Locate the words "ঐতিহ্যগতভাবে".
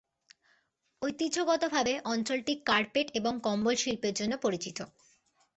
1.01-1.93